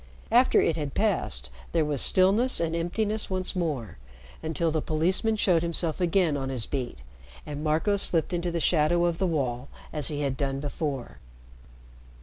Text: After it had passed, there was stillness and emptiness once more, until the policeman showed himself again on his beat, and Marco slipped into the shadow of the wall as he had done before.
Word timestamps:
After 0.31 0.59
it 0.59 0.77
had 0.77 0.95
passed, 0.95 1.51
there 1.73 1.85
was 1.85 2.01
stillness 2.01 2.59
and 2.59 2.75
emptiness 2.75 3.29
once 3.29 3.55
more, 3.55 3.99
until 4.41 4.71
the 4.71 4.81
policeman 4.81 5.35
showed 5.35 5.61
himself 5.61 6.01
again 6.01 6.35
on 6.35 6.49
his 6.49 6.65
beat, 6.65 6.97
and 7.45 7.63
Marco 7.63 7.97
slipped 7.97 8.33
into 8.33 8.49
the 8.49 8.59
shadow 8.59 9.05
of 9.05 9.19
the 9.19 9.27
wall 9.27 9.67
as 9.93 10.07
he 10.07 10.21
had 10.21 10.37
done 10.37 10.59
before. 10.59 11.19